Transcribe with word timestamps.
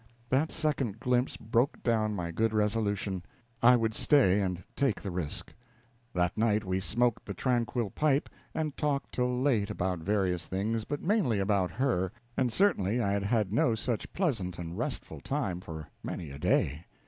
That 0.29 0.51
second 0.51 0.99
glimpse 0.99 1.37
broke 1.37 1.83
down 1.83 2.15
my 2.15 2.31
good 2.31 2.55
resolution. 2.55 3.21
I 3.61 3.75
would 3.75 3.93
stay 3.93 4.41
and 4.41 4.63
take 4.75 4.99
the 4.99 5.11
risk. 5.11 5.53
That 6.15 6.35
night 6.35 6.65
we 6.65 6.79
smoked 6.79 7.27
the 7.27 7.35
tranquil 7.35 7.91
pipe, 7.91 8.27
and 8.51 8.75
talked 8.75 9.11
till 9.11 9.29
late 9.39 9.69
about 9.69 9.99
various 9.99 10.47
things, 10.47 10.85
but 10.85 11.03
mainly 11.03 11.37
about 11.37 11.69
her; 11.69 12.11
and 12.35 12.51
certainly 12.51 12.99
I 12.99 13.11
had 13.11 13.25
had 13.25 13.53
no 13.53 13.75
such 13.75 14.11
pleasant 14.11 14.57
and 14.57 14.75
restful 14.75 15.19
time 15.21 15.61
for 15.61 15.87
many 16.01 16.31
a 16.31 16.39
day. 16.39 16.85